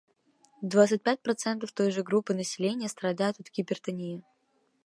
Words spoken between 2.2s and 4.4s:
населения страдают от гипертонии.